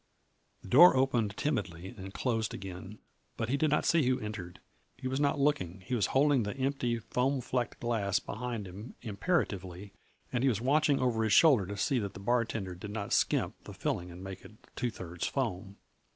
The 0.63 0.67
door 0.67 0.97
opened 0.97 1.37
timidly 1.37 1.93
and 1.95 2.11
closed 2.11 2.55
again, 2.55 2.97
but 3.37 3.49
he 3.49 3.55
did 3.57 3.69
not 3.69 3.85
see 3.85 4.01
who 4.07 4.19
entered. 4.19 4.59
He 4.97 5.07
was 5.07 5.19
not 5.19 5.39
looking; 5.39 5.81
he 5.85 5.93
was 5.93 6.07
holding 6.07 6.41
the 6.41 6.57
empty, 6.57 6.97
foam 6.97 7.39
flecked 7.39 7.79
glass 7.79 8.17
behind 8.17 8.67
him 8.67 8.95
imperatively, 9.03 9.93
and 10.33 10.41
he 10.43 10.49
was 10.49 10.59
watching 10.59 10.99
over 10.99 11.23
his 11.23 11.33
shoulder 11.33 11.67
to 11.67 11.77
see 11.77 11.99
that 11.99 12.15
the 12.15 12.19
bartender 12.19 12.73
did 12.73 12.89
not 12.89 13.13
skimp 13.13 13.53
the 13.65 13.75
filling 13.75 14.09
and 14.09 14.23
make 14.23 14.43
it 14.43 14.53
two 14.75 14.89
thirds 14.89 15.27
foam. 15.27 15.77